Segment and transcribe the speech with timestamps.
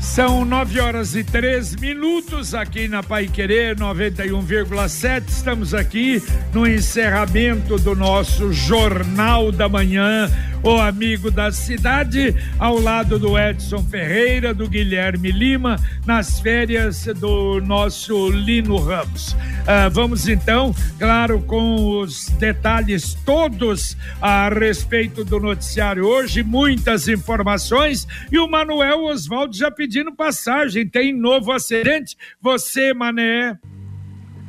[0.00, 5.28] São nove horas e três minutos aqui na Pai Querer 91,7.
[5.28, 6.22] Estamos aqui
[6.54, 10.28] no encerramento do nosso Jornal da Manhã
[10.62, 17.60] o amigo da cidade, ao lado do Edson Ferreira, do Guilherme Lima, nas férias do
[17.60, 19.36] nosso Lino Ramos.
[19.66, 28.06] Ah, vamos então, claro, com os detalhes todos a respeito do noticiário hoje, muitas informações
[28.30, 30.86] e o Manuel Oswaldo já pedindo passagem.
[30.86, 32.16] Tem novo acidente.
[32.40, 33.58] Você, Mané.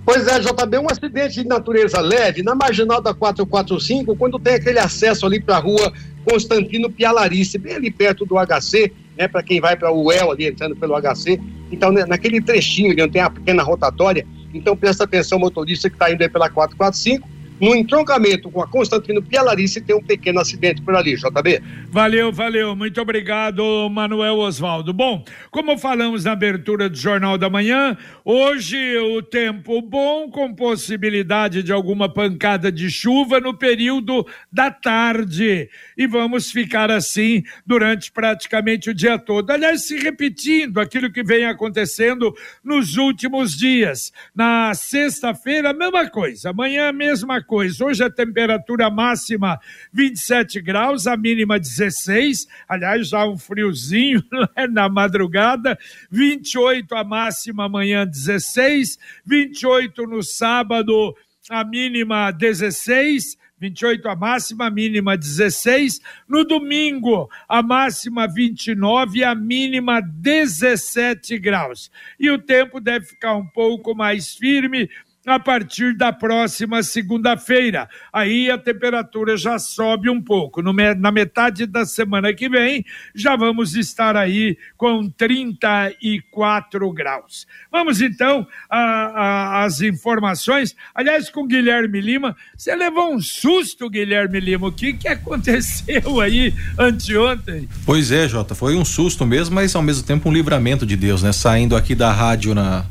[0.05, 4.79] Pois é, JB, um acidente de natureza leve na marginal da 445, quando tem aquele
[4.79, 5.93] acesso ali para a rua
[6.25, 10.47] Constantino Pialarice, bem ali perto do HC, né, para quem vai para o UEL ali
[10.47, 11.39] entrando pelo HC.
[11.71, 15.95] Então, né, naquele trechinho ali onde tem a pequena rotatória, então presta atenção, motorista que
[15.95, 17.27] está indo aí pela 445
[17.61, 21.62] no entroncamento com a Constantino Pialarice tem um pequeno acidente por ali, JB.
[21.91, 22.76] Valeu, valeu.
[22.76, 24.91] Muito obrigado, Manuel Oswaldo.
[24.91, 27.95] Bom, como falamos na abertura do Jornal da Manhã,
[28.26, 35.70] hoje o tempo bom com possibilidade de alguma pancada de chuva no período da tarde.
[35.95, 39.51] E vamos ficar assim durante praticamente o dia todo.
[39.51, 44.12] Aliás, se repetindo aquilo que vem acontecendo nos últimos dias.
[44.34, 46.49] Na sexta-feira, mesma coisa.
[46.49, 47.84] Amanhã, mesma coisa coisa.
[47.84, 49.60] Hoje a temperatura máxima
[49.91, 52.48] 27 graus, a mínima 16.
[52.66, 54.24] Aliás, já um friozinho
[54.55, 54.70] é?
[54.70, 55.77] na madrugada.
[56.10, 61.13] 28 a máxima amanhã 16, 28 no sábado,
[61.49, 63.38] a mínima 16.
[63.60, 66.00] 28 a máxima, a mínima 16.
[66.29, 71.91] No domingo, a máxima 29 e a mínima 17 graus.
[72.18, 74.90] E o tempo deve ficar um pouco mais firme
[75.25, 77.88] a partir da próxima segunda-feira.
[78.11, 80.61] Aí a temperatura já sobe um pouco.
[80.61, 82.83] No, na metade da semana que vem,
[83.13, 87.45] já vamos estar aí com 34 graus.
[87.71, 90.75] Vamos então às informações.
[90.93, 94.67] Aliás, com Guilherme Lima, você levou um susto, Guilherme Lima.
[94.67, 97.69] O que, que aconteceu aí anteontem?
[97.85, 101.21] Pois é, Jota, foi um susto mesmo, mas ao mesmo tempo um livramento de Deus,
[101.21, 101.31] né?
[101.31, 102.85] Saindo aqui da rádio na,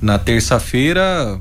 [0.00, 1.40] na terça-feira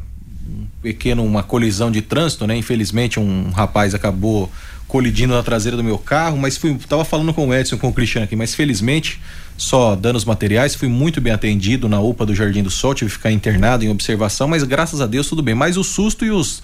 [0.86, 2.56] pequeno uma colisão de trânsito, né?
[2.56, 4.52] Infelizmente um rapaz acabou
[4.88, 7.94] colidindo na traseira do meu carro, mas fui tava falando com o Edson, com o
[7.94, 9.20] Cristiano aqui, mas felizmente
[9.58, 13.18] só danos materiais, fui muito bem atendido na UPA do Jardim do Sol, tive que
[13.18, 15.56] ficar internado em observação, mas graças a Deus tudo bem.
[15.56, 16.62] Mas o susto e os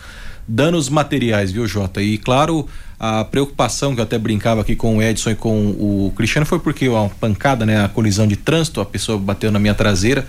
[0.47, 1.99] danos materiais, viu, Jota?
[1.99, 2.67] E claro,
[2.99, 6.59] a preocupação que eu até brincava aqui com o Edson e com o Cristiano foi
[6.59, 10.27] porque uma pancada, né, a colisão de trânsito, a pessoa bateu na minha traseira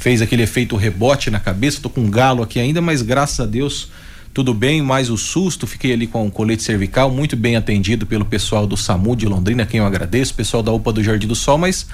[0.00, 3.46] fez aquele efeito rebote na cabeça, tô com um galo aqui ainda, mas graças a
[3.46, 3.90] Deus
[4.32, 8.24] tudo bem, mais o susto, fiquei ali com o colete cervical, muito bem atendido pelo
[8.24, 11.58] pessoal do SAMU de Londrina, quem eu agradeço, pessoal da UPA do Jardim do Sol,
[11.58, 11.86] mas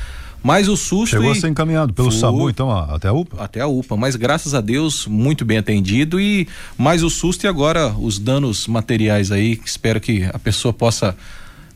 [0.44, 1.16] mais o susto.
[1.16, 1.36] Chegou e...
[1.36, 2.20] a ser encaminhado pelo Fui...
[2.20, 3.42] SAMU, então, até a UPA?
[3.42, 6.46] Até a UPA, mas graças a Deus, muito bem atendido e
[6.78, 11.16] mais o susto e agora os danos materiais aí, espero que a pessoa possa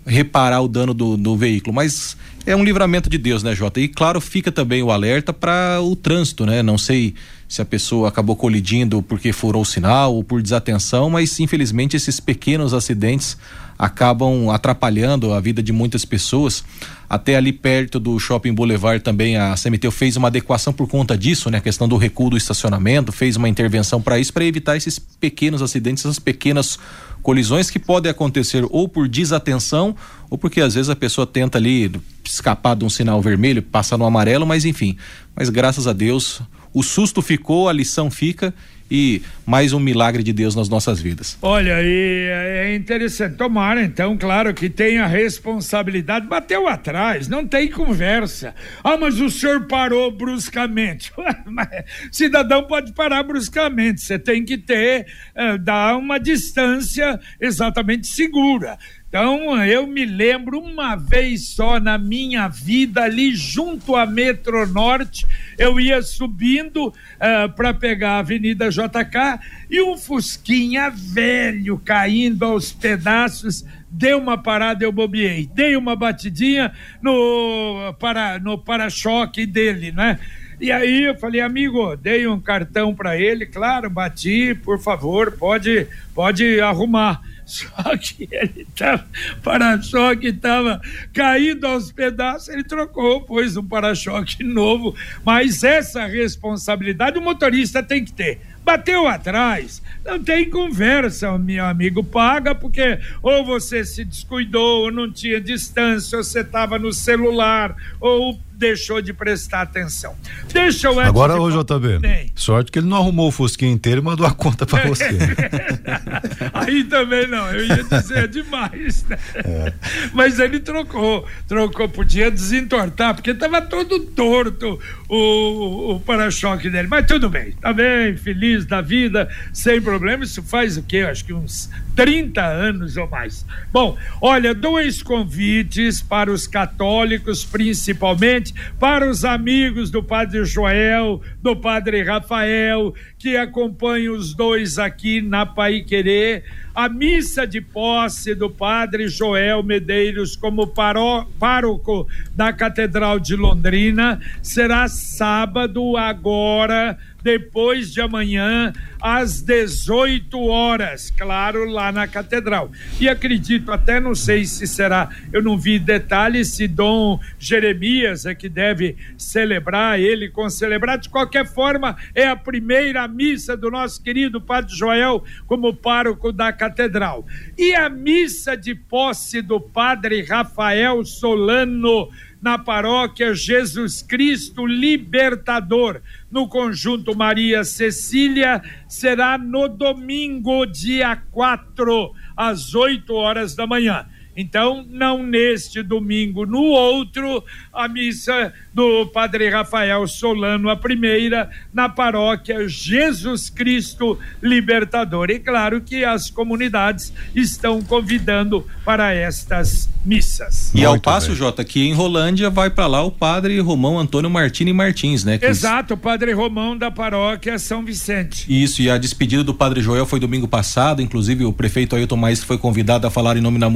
[0.06, 3.80] reparar o dano do, do veículo, mas é um livramento de Deus, né, Jota?
[3.80, 6.62] E claro, fica também o alerta para o trânsito, né?
[6.62, 7.14] Não sei
[7.48, 12.20] se a pessoa acabou colidindo porque furou o sinal ou por desatenção, mas infelizmente esses
[12.20, 13.36] pequenos acidentes
[13.76, 16.62] acabam atrapalhando a vida de muitas pessoas.
[17.08, 21.50] Até ali perto do Shopping Boulevard também a CMTU fez uma adequação por conta disso,
[21.50, 21.58] né?
[21.58, 25.60] A questão do recuo do estacionamento, fez uma intervenção para isso, para evitar esses pequenos
[25.60, 26.78] acidentes, essas pequenas
[27.22, 29.96] colisões que podem acontecer ou por desatenção
[30.28, 31.90] ou porque às vezes a pessoa tenta ali
[32.32, 34.96] escapar de um sinal vermelho, passar no amarelo, mas enfim.
[35.34, 36.42] Mas graças a Deus
[36.72, 38.54] o susto ficou, a lição fica
[38.90, 41.38] e mais um milagre de Deus nas nossas vidas.
[41.40, 43.36] Olha, e é interessante.
[43.36, 46.26] Tomara, então, claro, que tenha responsabilidade.
[46.26, 48.52] Bateu atrás, não tem conversa.
[48.82, 51.12] Ah, mas o senhor parou bruscamente.
[52.10, 54.00] Cidadão pode parar bruscamente.
[54.00, 55.06] Você tem que ter,
[55.36, 58.76] eh, dar uma distância exatamente segura.
[59.10, 65.26] Então, eu me lembro uma vez só na minha vida, ali junto à Metro Norte,
[65.58, 72.44] eu ia subindo uh, eh, para pegar a Avenida JK e um Fusquinha velho caindo
[72.44, 73.64] aos pedaços.
[73.90, 75.50] Deu uma parada, eu bobiei.
[75.52, 76.72] Dei uma batidinha
[77.02, 80.20] no para no para-choque dele, né?
[80.60, 85.88] E aí eu falei, amigo, dei um cartão para ele, claro, bati, por favor, pode,
[86.14, 87.20] pode arrumar.
[87.50, 89.04] Só que ele estava,
[89.42, 90.80] para-choque estava
[91.12, 94.94] caindo aos pedaços, ele trocou, pôs um para-choque novo.
[95.24, 102.04] Mas essa responsabilidade o motorista tem que ter Bateu atrás, não tem conversa, meu amigo.
[102.04, 107.74] Paga porque ou você se descuidou, ou não tinha distância, ou você estava no celular,
[107.98, 110.14] ou deixou de prestar atenção.
[110.52, 112.30] Deixa eu Agora, ô JB, Bem.
[112.34, 115.08] sorte que ele não arrumou o Fusquinha inteiro e mandou a conta para você.
[116.52, 119.18] Aí também não, eu ia dizer demais, né?
[119.36, 119.72] É.
[120.12, 124.78] Mas ele trocou, trocou, podia desentortar, porque estava todo torto
[125.08, 126.86] o, o para-choque dele.
[126.88, 130.22] Mas tudo bem, tá bem, feliz da vida, sem problema.
[130.22, 130.98] Isso faz o quê?
[130.98, 133.46] Acho que uns 30 anos ou mais.
[133.72, 141.56] Bom, olha, dois convites para os católicos, principalmente, para os amigos do Padre Joel, do
[141.56, 146.44] Padre Rafael, que acompanham os dois aqui na Pai Querer.
[146.74, 154.20] A missa de posse do Padre Joel Medeiros como paró, pároco da Catedral de Londrina
[154.42, 162.70] será sábado agora depois de amanhã, às 18 horas, claro, lá na Catedral.
[163.00, 168.34] E acredito, até não sei se será, eu não vi detalhes se Dom Jeremias é
[168.34, 170.98] que deve celebrar, ele com celebrar.
[170.98, 176.52] De qualquer forma, é a primeira missa do nosso querido Padre Joel como pároco da
[176.52, 177.26] Catedral.
[177.56, 182.08] E a missa de posse do Padre Rafael Solano
[182.40, 186.00] na paróquia Jesus Cristo Libertador,
[186.30, 194.06] no conjunto Maria Cecília, será no domingo, dia 4, às 8 horas da manhã.
[194.36, 201.88] Então, não neste domingo, no outro, a missa do Padre Rafael Solano, a primeira, na
[201.88, 205.30] paróquia Jesus Cristo Libertador.
[205.30, 210.70] E claro que as comunidades estão convidando para estas missas.
[210.72, 211.36] E Muito ao passo, bem.
[211.36, 215.38] Jota, que em Rolândia vai para lá o Padre Romão Antônio Martini Martins, né?
[215.42, 218.46] Exato, o Padre Romão da paróquia São Vicente.
[218.48, 222.42] Isso, e a despedida do Padre Joel foi domingo passado, inclusive o prefeito Ailton Maes
[222.42, 223.68] foi convidado a falar em nome da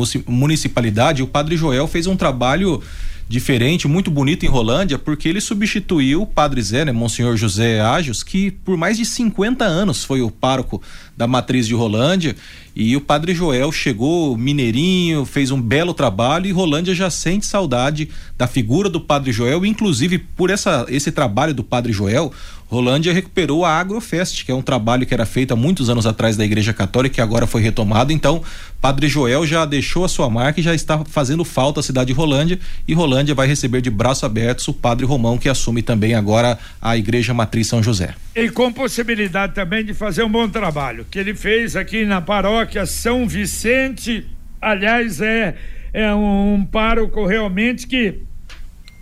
[0.44, 1.23] municipalidade.
[1.23, 2.82] O Padre Joel fez um trabalho
[3.26, 8.23] diferente, muito bonito em Rolândia, porque ele substituiu o Padre Zé, né, Monsenhor José Ágios,
[8.23, 10.82] que por mais de 50 anos foi o pároco
[11.16, 12.34] da matriz de Rolândia,
[12.76, 18.08] e o Padre Joel chegou mineirinho, fez um belo trabalho e Rolândia já sente saudade
[18.37, 22.32] da figura do Padre Joel, inclusive por essa esse trabalho do Padre Joel,
[22.75, 26.37] Rolândia recuperou a Agrofest, que é um trabalho que era feito há muitos anos atrás
[26.37, 28.12] da Igreja Católica e agora foi retomado.
[28.12, 28.43] Então,
[28.81, 32.12] Padre Joel já deixou a sua marca e já está fazendo falta à cidade de
[32.12, 32.58] Rolândia.
[32.88, 36.96] E Rolândia vai receber de braços abertos o Padre Romão, que assume também agora a
[36.96, 38.14] Igreja Matriz São José.
[38.34, 42.87] E com possibilidade também de fazer um bom trabalho, que ele fez aqui na paróquia
[42.87, 44.27] São Vicente.
[44.61, 45.55] Aliás, é,
[45.93, 48.23] é um pároco realmente que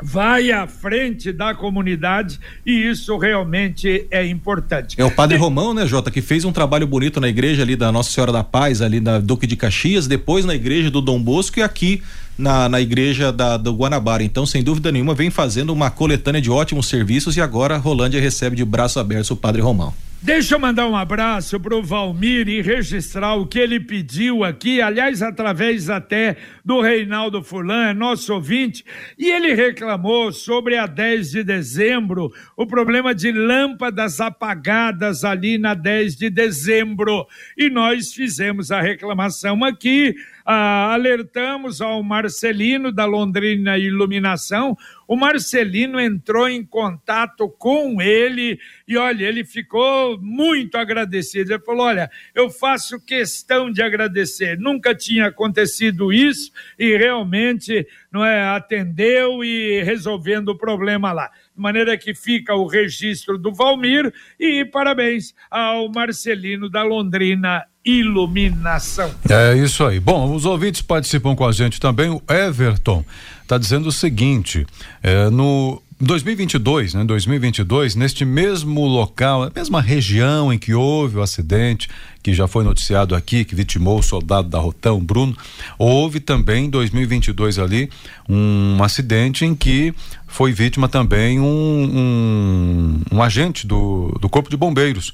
[0.03, 5.01] vai à frente da comunidade e isso realmente é importante.
[5.01, 7.93] É o Padre Romão, né, Jota, que fez um trabalho bonito na igreja ali da
[7.93, 11.61] Nossa Senhora da Paz, ali na Duque de Caxias, depois na igreja do Dom Bosco
[11.61, 12.03] e aqui
[12.37, 14.25] na, na igreja da, do Guanabara.
[14.25, 18.57] Então, sem dúvida nenhuma, vem fazendo uma coletânea de ótimos serviços e agora Rolândia recebe
[18.57, 19.95] de braço aberto o Padre Romão.
[20.25, 25.21] Deixa eu mandar um abraço pro Valmir e registrar o que ele pediu aqui, aliás,
[25.21, 28.85] através até do Reinaldo Furlan, é nosso ouvinte,
[29.19, 35.75] e ele reclamou sobre a 10 de dezembro, o problema de lâmpadas apagadas ali na
[35.75, 37.27] 10 de dezembro.
[37.59, 40.15] E nós fizemos a reclamação aqui,
[40.45, 44.77] ah, alertamos ao Marcelino da Londrina Iluminação.
[45.07, 48.59] O Marcelino entrou em contato com ele
[48.89, 51.53] e olha, ele ficou muito agradecido.
[51.53, 54.59] Ele falou: Olha, eu faço questão de agradecer.
[54.59, 61.61] Nunca tinha acontecido isso e realmente não é atendeu e resolvendo o problema lá de
[61.61, 69.11] maneira que fica o registro do Valmir e parabéns ao Marcelino da Londrina Iluminação.
[69.29, 69.99] É isso aí.
[69.99, 72.11] Bom, os ouvintes participam com a gente também.
[72.11, 73.05] O Everton
[73.43, 74.65] está dizendo o seguinte:
[75.03, 77.05] é, no 2022, né?
[77.05, 81.89] 2022, neste mesmo local, mesma região em que houve o acidente,
[82.21, 85.37] que já foi noticiado aqui, que vitimou o soldado da Rotão, Bruno,
[85.79, 87.89] houve também em 2022 ali
[88.29, 89.95] um acidente em que
[90.27, 95.13] foi vítima também um, um, um agente do, do Corpo de Bombeiros?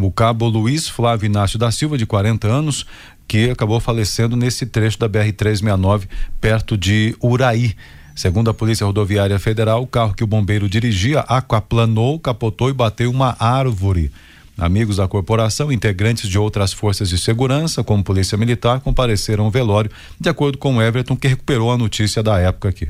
[0.00, 2.86] O cabo Luiz Flávio Inácio da Silva, de 40 anos,
[3.26, 6.08] que acabou falecendo nesse trecho da BR-369,
[6.40, 7.74] perto de Uraí.
[8.14, 13.10] Segundo a Polícia Rodoviária Federal, o carro que o bombeiro dirigia aquaplanou, capotou e bateu
[13.10, 14.10] uma árvore.
[14.56, 19.90] Amigos da corporação, integrantes de outras forças de segurança, como Polícia Militar, compareceram ao velório,
[20.18, 22.88] de acordo com Everton, que recuperou a notícia da época aqui.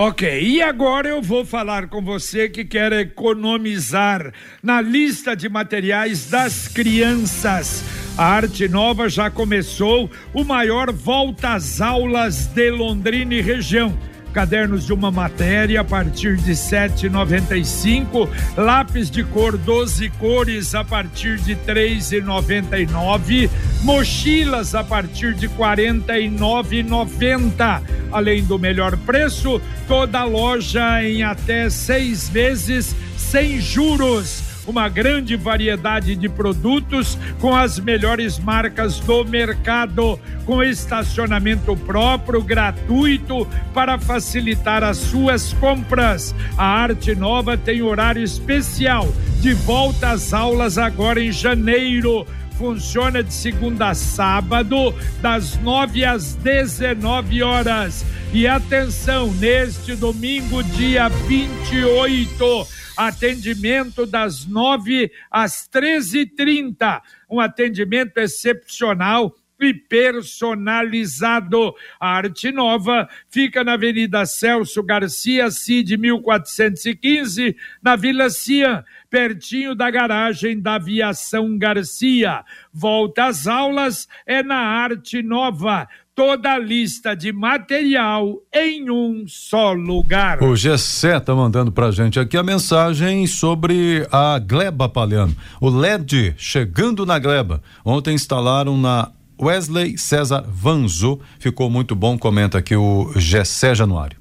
[0.00, 6.30] Ok, e agora eu vou falar com você que quer economizar na lista de materiais
[6.30, 7.82] das crianças.
[8.16, 13.92] A Arte Nova já começou o maior volta às aulas de Londrina e região
[14.32, 21.38] cadernos de uma matéria a partir de 7,95, lápis de cor 12 cores a partir
[21.38, 23.50] de 3,99,
[23.82, 27.97] mochilas a partir de 49,90.
[28.10, 36.14] Além do melhor preço, toda loja em até seis vezes sem juros uma grande variedade
[36.14, 44.98] de produtos com as melhores marcas do mercado, com estacionamento próprio, gratuito, para facilitar as
[44.98, 46.34] suas compras.
[46.56, 49.08] A Arte Nova tem horário especial
[49.40, 52.26] de volta às aulas agora em janeiro
[52.58, 58.04] funciona de segunda a sábado, das 9 às 19 horas.
[58.34, 67.00] E atenção, neste domingo, dia 28, atendimento das 9 às 13h30.
[67.30, 71.74] Um atendimento excepcional e personalizado.
[71.98, 79.90] A Arte Nova fica na Avenida Celso Garcia, CID 1415, na Vila Cian, pertinho da
[79.90, 82.44] garagem da Aviação Garcia.
[82.72, 85.88] Volta às aulas é na Arte Nova
[86.18, 90.42] toda a lista de material em um só lugar.
[90.42, 95.32] O Gessé tá mandando pra gente aqui a mensagem sobre a Gleba Palhano.
[95.60, 97.62] O LED chegando na Gleba.
[97.84, 101.20] Ontem instalaram na Wesley César Vanzo.
[101.38, 104.18] Ficou muito bom, comenta aqui o Gessé Januário.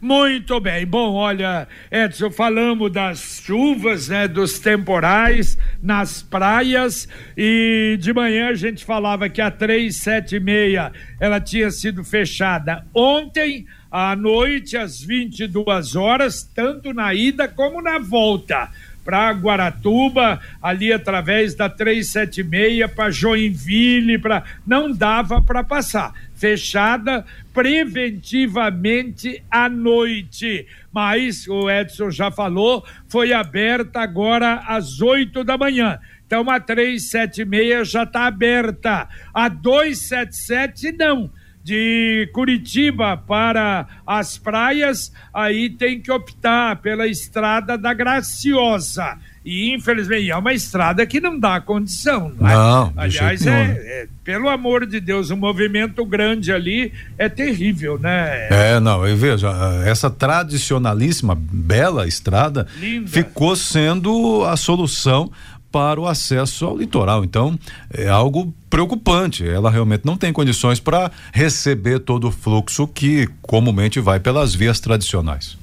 [0.00, 0.84] Muito bem.
[0.84, 8.54] Bom, olha, Edson, falamos das chuvas, né, dos temporais nas praias e de manhã a
[8.54, 16.42] gente falava que a 376 ela tinha sido fechada ontem à noite às 22 horas,
[16.42, 18.70] tanto na ida como na volta
[19.06, 26.12] para Guaratuba, ali através da 376 para Joinville, para não dava para passar.
[26.34, 30.66] Fechada preventivamente à noite.
[30.92, 36.00] Mas o Edson já falou, foi aberta agora às 8 da manhã.
[36.26, 39.08] Então a 376 já está aberta.
[39.32, 41.30] A 277 não
[41.66, 49.18] de Curitiba para as praias, aí tem que optar pela estrada da Graciosa.
[49.44, 52.32] E infelizmente é uma estrada que não dá condição.
[52.38, 52.54] Não, é?
[52.54, 58.46] não aliás, é, é, pelo amor de Deus, um movimento grande ali é terrível, né?
[58.48, 59.48] É, não, eu vejo,
[59.84, 63.08] essa tradicionalíssima, bela estrada Linda.
[63.08, 65.32] ficou sendo a solução
[65.76, 67.22] para o acesso ao litoral.
[67.22, 67.58] Então,
[67.92, 69.46] é algo preocupante.
[69.46, 74.80] Ela realmente não tem condições para receber todo o fluxo que comumente vai pelas vias
[74.80, 75.58] tradicionais.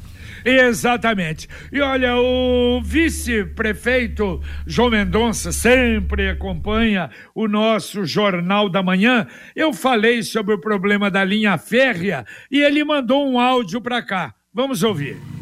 [0.45, 1.47] Exatamente.
[1.71, 9.25] E olha, o vice-prefeito João Mendonça sempre acompanha o nosso Jornal da Manhã.
[9.55, 14.31] Eu falei sobre o problema da linha férrea e ele mandou um áudio para cá.
[14.53, 15.32] Vamos ouvir.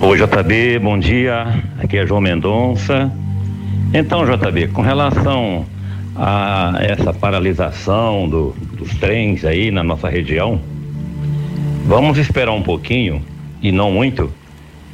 [0.00, 1.60] Oi, JB, bom dia.
[1.82, 3.12] Aqui é João Mendonça.
[3.92, 5.66] Então, JB, com relação
[6.14, 10.60] a essa paralisação do, dos trens aí na nossa região,
[11.84, 13.20] vamos esperar um pouquinho,
[13.60, 14.32] e não muito,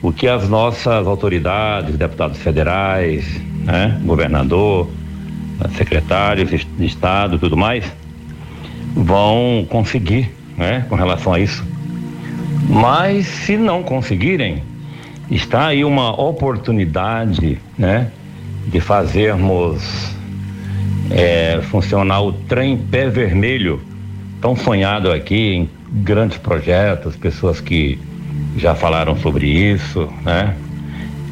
[0.00, 3.26] o que as nossas autoridades, deputados federais,
[3.62, 4.88] né, governador,
[5.76, 7.84] secretários de Estado tudo mais,
[8.94, 11.62] vão conseguir né, com relação a isso.
[12.70, 14.62] Mas se não conseguirem,
[15.30, 18.10] está aí uma oportunidade, né,
[18.66, 20.14] de fazermos
[21.10, 23.80] é, funcionar o trem pé vermelho,
[24.40, 25.70] tão sonhado aqui em
[26.02, 27.98] grandes projetos, pessoas que
[28.56, 30.54] já falaram sobre isso, né?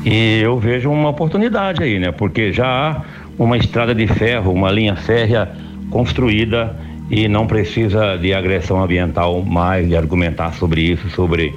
[0.05, 2.11] E eu vejo uma oportunidade aí, né?
[2.11, 3.03] Porque já há
[3.39, 5.49] uma estrada de ferro, uma linha férrea
[5.91, 6.77] construída
[7.11, 11.55] e não precisa de agressão ambiental mais, de argumentar sobre isso, sobre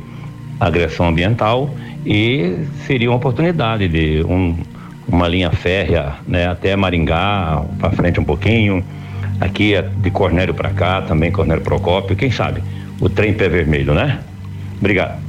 [0.60, 1.74] agressão ambiental
[2.06, 4.56] e seria uma oportunidade de um,
[5.08, 8.86] uma linha férrea né, até Maringá, para frente um pouquinho,
[9.40, 12.62] aqui é de Cornélio para cá, também Cornélio Procópio, quem sabe
[13.02, 14.22] o trem pé vermelho, né?
[14.78, 15.24] Obrigado.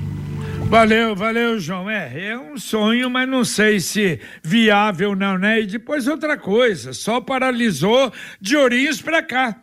[0.68, 1.88] Valeu, valeu, João.
[1.88, 5.60] É, é um sonho, mas não sei se viável não, né?
[5.60, 9.56] E depois outra coisa, só paralisou de Ourinhos para cá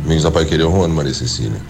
[0.07, 1.61] Amigos da Pai Querer, Juan Maria Cecília.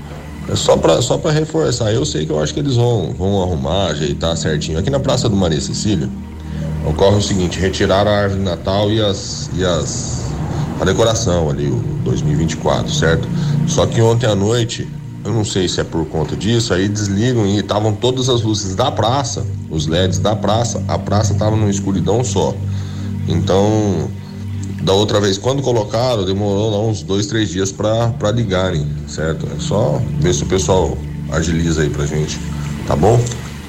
[0.48, 3.42] É só para só pra reforçar, eu sei que eu acho que eles vão, vão
[3.42, 4.78] arrumar, ajeitar certinho.
[4.78, 6.08] Aqui na Praça do Maria Cecília,
[6.86, 10.18] ocorre o seguinte, retirar a árvore de Natal e as, e as
[10.80, 13.28] a decoração ali, o 2024, certo?
[13.66, 14.88] Só que ontem à noite,
[15.24, 18.74] eu não sei se é por conta disso, aí desligam e estavam todas as luzes
[18.74, 22.54] da praça, os LEDs da praça, a praça estava numa escuridão só.
[23.26, 24.08] Então,
[24.82, 29.46] da outra vez, quando colocaram, demorou lá uns dois, três dias para ligarem, certo?
[29.56, 30.96] É só ver se o pessoal
[31.30, 32.38] agiliza aí pra gente,
[32.86, 33.20] tá bom?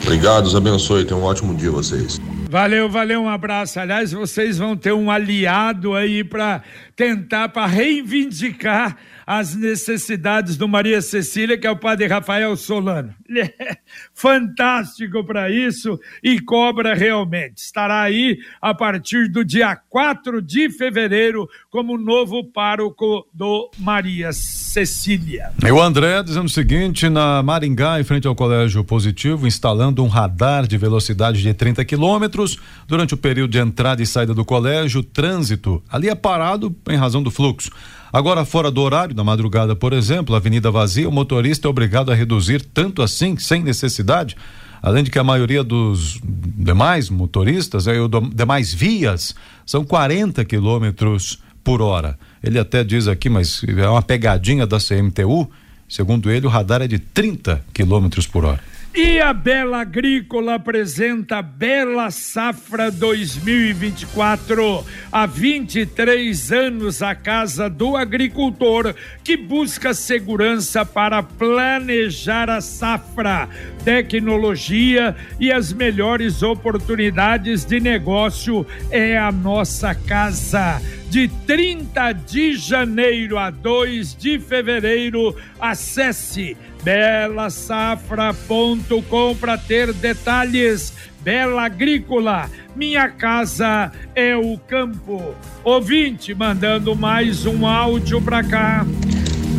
[0.04, 2.20] Obrigado, Deus abençoe, tenham um ótimo dia vocês.
[2.50, 3.80] Valeu, valeu, um abraço.
[3.80, 6.64] Aliás, vocês vão ter um aliado aí para
[6.96, 13.14] tentar, para reivindicar as necessidades do Maria Cecília, que é o padre Rafael Solano.
[13.30, 13.78] Ele é
[14.12, 17.60] fantástico para isso e cobra realmente.
[17.60, 25.52] Estará aí a partir do dia 4 de fevereiro como novo pároco do Maria Cecília.
[25.64, 30.08] E o André dizendo o seguinte: na Maringá, em frente ao Colégio Positivo, instalando um
[30.08, 32.39] radar de velocidade de 30 quilômetros
[32.88, 37.24] durante o período de entrada e saída do colégio, trânsito ali é parado em razão
[37.24, 37.72] do fluxo.
[38.12, 42.16] Agora, fora do horário, na madrugada, por exemplo, avenida vazia, o motorista é obrigado a
[42.16, 44.36] reduzir tanto assim, sem necessidade.
[44.82, 47.94] Além de que a maioria dos demais motoristas, é,
[48.34, 52.18] demais vias, são 40 quilômetros por hora.
[52.42, 55.50] Ele até diz aqui, mas é uma pegadinha da CMTU.
[55.88, 58.60] Segundo ele, o radar é de 30 quilômetros por hora.
[59.02, 64.86] E a Bela Agrícola apresenta Bela Safra 2024.
[65.10, 73.48] Há 23 anos, a Casa do Agricultor, que busca segurança para planejar a safra,
[73.86, 83.38] tecnologia e as melhores oportunidades de negócio é a nossa casa de 30 de janeiro
[83.38, 85.36] a 2 de fevereiro.
[85.60, 90.94] Acesse belasafra.com para ter detalhes.
[91.22, 95.36] Bela Agrícola, minha casa é o campo.
[95.64, 98.86] Ouvinte, mandando mais um áudio para cá.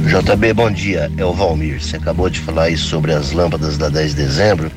[0.06, 1.12] JB, bom dia.
[1.18, 1.82] É o Valmir.
[1.82, 4.70] Você acabou de falar aí sobre as lâmpadas da 10 de dezembro.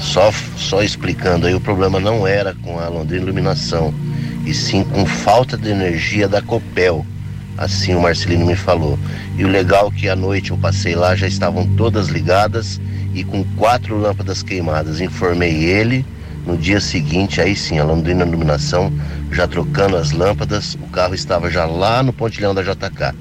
[0.00, 3.94] Só, só explicando aí, o problema não era com a Londrina Iluminação,
[4.44, 7.04] e sim com falta de energia da Copel.
[7.56, 8.98] Assim o Marcelino me falou.
[9.36, 12.80] E o legal é que à noite eu passei lá, já estavam todas ligadas
[13.14, 15.00] e com quatro lâmpadas queimadas.
[15.00, 16.04] Informei ele.
[16.46, 18.92] No dia seguinte, aí sim, a Londrina Iluminação
[19.32, 23.16] já trocando as lâmpadas, o carro estava já lá no pontilhão da JK.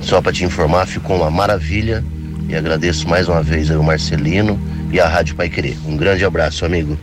[0.00, 2.04] Só para te informar, ficou uma maravilha
[2.48, 4.60] e agradeço mais uma vez ao Marcelino
[4.92, 5.76] e à Rádio Pai Querer.
[5.84, 6.96] Um grande abraço, amigo.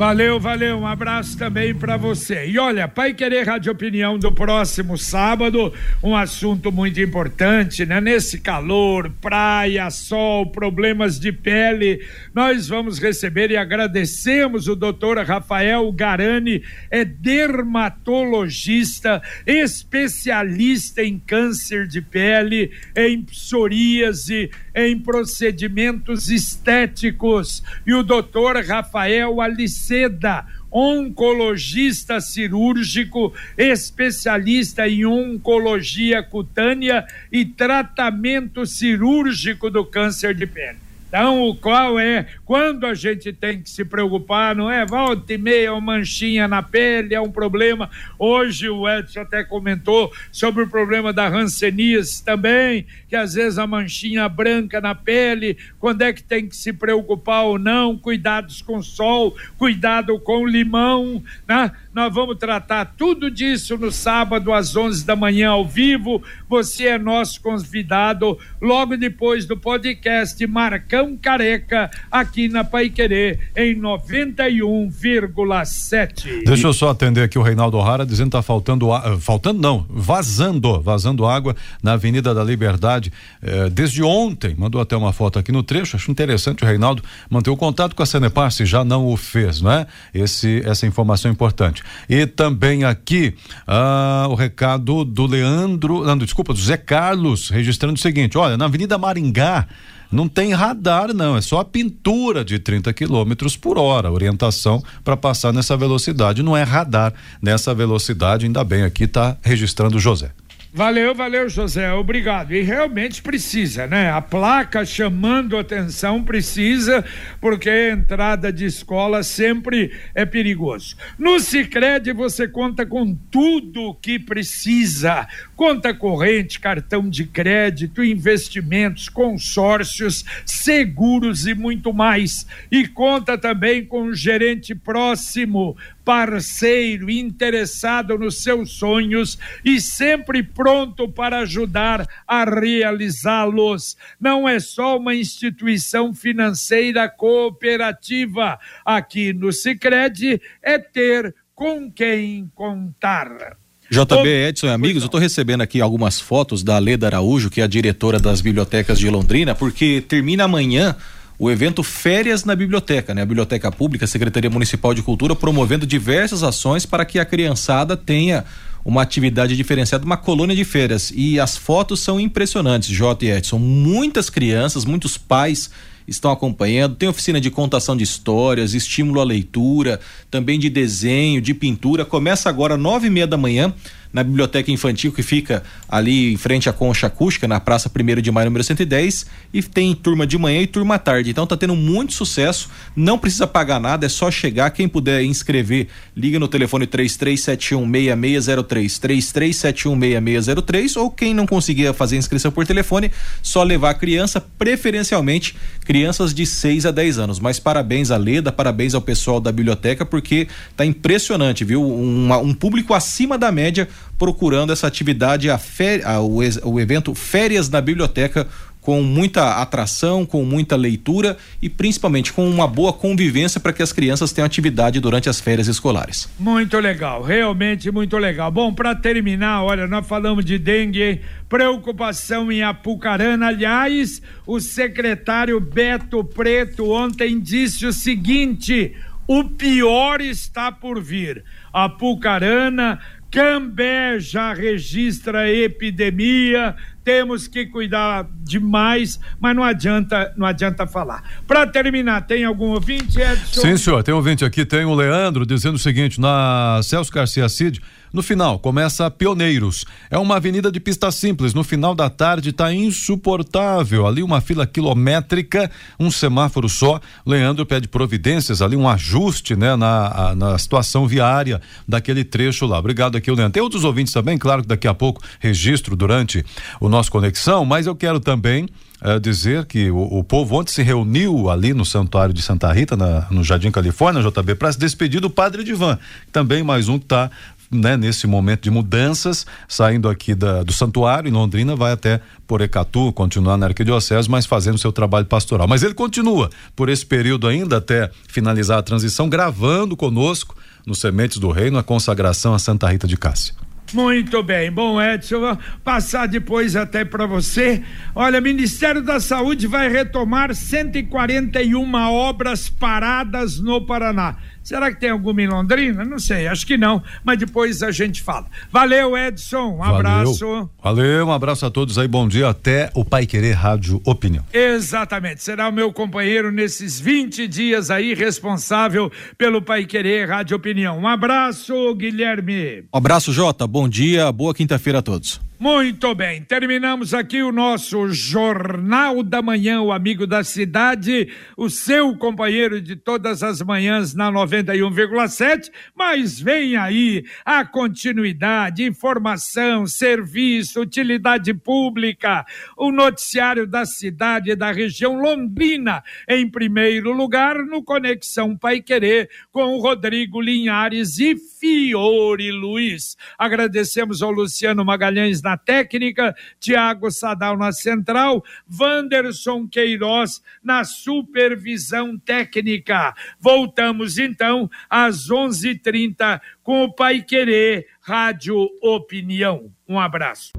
[0.00, 0.78] Valeu, valeu.
[0.78, 2.46] Um abraço também para você.
[2.46, 8.00] E olha, Pai Querer Rádio Opinião do próximo sábado, um assunto muito importante, né?
[8.00, 12.02] Nesse calor, praia, sol, problemas de pele,
[12.34, 22.00] nós vamos receber e agradecemos o doutor Rafael Garani, é dermatologista, especialista em câncer de
[22.00, 27.62] pele, em psoríase, em procedimentos estéticos.
[27.86, 29.42] E o doutor Rafael
[29.90, 40.78] Aliceda, oncologista cirúrgico, especialista em oncologia cutânea e tratamento cirúrgico do câncer de pele.
[41.10, 44.86] Então, o qual é quando a gente tem que se preocupar, não é?
[44.86, 47.90] Volta e meia, uma manchinha na pele é um problema.
[48.16, 53.66] Hoje o Edson até comentou sobre o problema da ranceníase também, que às vezes a
[53.66, 58.80] manchinha branca na pele, quando é que tem que se preocupar ou não, cuidados com
[58.80, 61.72] sol, cuidado com limão, né?
[61.92, 66.22] Nós vamos tratar tudo disso no sábado às 11 da manhã ao vivo.
[66.48, 73.74] Você é nosso convidado logo depois do podcast Marcão Careca aqui na Pai Querer em
[73.74, 76.44] 91,7.
[76.44, 78.86] Deixa eu só atender aqui o Reinaldo O'Hara dizendo que tá faltando
[79.18, 84.54] faltando não, vazando, vazando água na Avenida da Liberdade eh, desde ontem.
[84.56, 85.96] Mandou até uma foto aqui no trecho.
[85.96, 89.60] Acho interessante o Reinaldo manter o contato com a Sanepar se já não o fez,
[89.60, 89.88] não é?
[90.14, 91.79] Esse essa informação é importante.
[92.08, 93.34] E também aqui
[93.66, 98.66] ah, o recado do Leandro, não, desculpa, do Zé Carlos, registrando o seguinte: olha, na
[98.66, 99.66] Avenida Maringá.
[100.12, 105.16] Não tem radar, não, é só a pintura de 30 km por hora, orientação para
[105.16, 106.42] passar nessa velocidade.
[106.42, 110.32] Não é radar nessa velocidade, ainda bem aqui está registrando o José.
[110.72, 112.54] Valeu, valeu, José, obrigado.
[112.54, 114.08] E realmente precisa, né?
[114.08, 117.04] A placa chamando atenção precisa,
[117.40, 120.96] porque a entrada de escola sempre é perigoso.
[121.18, 129.08] No Sicredi você conta com tudo o que precisa: conta corrente, cartão de crédito, investimentos,
[129.08, 132.46] consórcios, seguros e muito mais.
[132.70, 135.76] E conta também com um gerente próximo
[136.10, 143.96] parceiro, interessado nos seus sonhos e sempre pronto para ajudar a realizá-los.
[144.20, 148.58] Não é só uma instituição financeira cooperativa.
[148.84, 153.56] Aqui no Sicredi é ter com quem contar.
[153.88, 157.64] JB Edson e amigos, eu estou recebendo aqui algumas fotos da Leda Araújo, que é
[157.64, 160.96] a diretora das bibliotecas de Londrina, porque termina amanhã
[161.40, 163.22] o evento Férias na Biblioteca, né?
[163.22, 168.44] A Biblioteca Pública, Secretaria Municipal de Cultura, promovendo diversas ações para que a criançada tenha
[168.84, 171.10] uma atividade diferenciada, uma colônia de férias.
[171.16, 173.24] E as fotos são impressionantes, J.
[173.24, 173.58] e Edson.
[173.58, 175.70] Muitas crianças, muitos pais
[176.06, 176.94] estão acompanhando.
[176.94, 179.98] Tem oficina de contação de histórias, estímulo à leitura,
[180.30, 182.04] também de desenho, de pintura.
[182.04, 183.72] Começa agora nove e meia da manhã
[184.12, 188.30] na biblioteca infantil que fica ali em frente à Concha Acústica, na Praça 1 de
[188.30, 191.30] Maio, número 110, e tem turma de manhã e turma à tarde.
[191.30, 194.70] Então tá tendo muito sucesso, não precisa pagar nada, é só chegar.
[194.70, 202.66] Quem puder inscrever, liga no telefone 33716603, 33716603, ou quem não conseguir fazer inscrição por
[202.66, 203.10] telefone,
[203.42, 207.40] só levar a criança, preferencialmente crianças de 6 a 10 anos.
[207.40, 211.82] Mas parabéns à Leda, parabéns ao pessoal da biblioteca, porque tá impressionante, viu?
[211.82, 213.88] Um, um público acima da média
[214.18, 215.58] procurando essa atividade, a,
[216.04, 218.46] a o, o evento Férias na Biblioteca,
[218.80, 223.92] com muita atração, com muita leitura e principalmente com uma boa convivência para que as
[223.92, 226.28] crianças tenham atividade durante as férias escolares.
[226.38, 228.50] Muito legal, realmente muito legal.
[228.50, 233.48] Bom, para terminar, olha, nós falamos de dengue, preocupação em Apucarana.
[233.48, 238.94] Aliás, o secretário Beto Preto ontem disse o seguinte:
[239.26, 241.44] o pior está por vir.
[241.72, 242.98] Apucarana
[243.30, 251.22] Cambé já registra epidemia, temos que cuidar demais, mas não adianta, não adianta falar.
[251.46, 253.60] Para terminar, tem algum ouvinte, Edson?
[253.60, 257.48] Sim, senhor, tem um ouvinte aqui, tem o Leandro dizendo o seguinte, na Celso Garcia
[257.48, 257.80] Cid,
[258.12, 259.84] no final, começa Pioneiros.
[260.10, 261.54] É uma avenida de pista simples.
[261.54, 264.04] No final da tarde está insuportável.
[264.04, 267.00] Ali uma fila quilométrica, um semáforo só.
[267.24, 272.80] Leandro pede providências ali, um ajuste, né, na, na situação viária daquele trecho lá.
[272.80, 273.52] Obrigado aqui, Leandro.
[273.52, 276.44] Tem outros ouvintes também, claro que daqui a pouco registro durante
[276.80, 278.68] o nosso conexão, mas eu quero também
[279.00, 282.96] é, dizer que o, o, povo ontem se reuniu ali no Santuário de Santa Rita,
[282.96, 285.98] na, no Jardim Califórnia, JB, para se despedir do Padre Divan,
[286.30, 287.30] também mais um que está
[287.70, 293.12] né, nesse momento de mudanças, saindo aqui da, do santuário em Londrina, vai até Porecatu,
[293.12, 295.68] continuar na Arquidiocese, mas fazendo seu trabalho pastoral.
[295.68, 301.38] Mas ele continua por esse período ainda, até finalizar a transição, gravando conosco no Sementes
[301.38, 303.54] do Reino a consagração a Santa Rita de Cássia.
[303.92, 304.70] Muito bem.
[304.70, 307.82] Bom, Edson, vou passar depois até para você.
[308.14, 314.36] Olha, Ministério da Saúde vai retomar 141 obras paradas no Paraná.
[314.70, 316.04] Será que tem alguma em Londrina?
[316.04, 318.46] Não sei, acho que não, mas depois a gente fala.
[318.70, 319.96] Valeu, Edson, um Valeu.
[319.96, 320.70] abraço.
[320.80, 324.44] Valeu, um abraço a todos aí, bom dia, até o Pai Querer Rádio Opinião.
[324.52, 331.00] Exatamente, será o meu companheiro nesses 20 dias aí, responsável pelo Pai Querer Rádio Opinião.
[331.00, 332.84] Um abraço, Guilherme.
[332.94, 335.40] Um abraço, Jota, bom dia, boa quinta-feira a todos.
[335.62, 342.16] Muito bem, terminamos aqui o nosso Jornal da Manhã, o amigo da cidade, o seu
[342.16, 345.70] companheiro de todas as manhãs na 91,7.
[345.94, 354.72] Mas vem aí a continuidade, informação, serviço, utilidade pública, o noticiário da cidade e da
[354.72, 362.50] região Londrina, em primeiro lugar, no Conexão Pai Querer, com o Rodrigo Linhares e Fiore
[362.50, 363.14] Luiz.
[363.38, 368.44] Agradecemos ao Luciano Magalhães na técnica, Tiago Sadal na central,
[368.80, 373.12] Wanderson Queiroz na supervisão técnica.
[373.40, 379.72] Voltamos então às 11:30 com o Pai Querer Rádio Opinião.
[379.88, 380.52] Um abraço.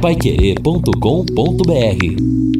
[0.00, 2.57] Paiquerê.com.br